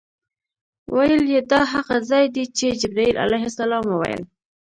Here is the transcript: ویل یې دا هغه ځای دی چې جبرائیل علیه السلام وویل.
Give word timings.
ویل 0.95 1.23
یې 1.33 1.41
دا 1.51 1.61
هغه 1.73 1.95
ځای 2.09 2.25
دی 2.35 2.45
چې 2.57 2.67
جبرائیل 2.81 3.17
علیه 3.23 3.45
السلام 3.51 3.83
وویل. 3.87 4.21